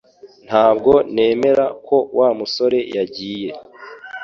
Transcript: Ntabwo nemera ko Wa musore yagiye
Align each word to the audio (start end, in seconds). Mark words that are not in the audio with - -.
Ntabwo 0.47 0.91
nemera 1.13 1.65
ko 1.87 1.97
Wa 2.17 2.29
musore 2.39 2.79
yagiye 2.95 3.49